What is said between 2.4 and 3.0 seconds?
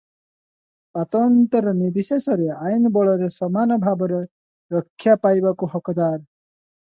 ଆଇନ